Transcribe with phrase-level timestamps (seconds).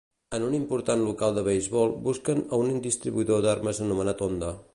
[0.35, 4.55] En un important local de beisbol busquen a un distribuïdor d’armes anomenat Honda.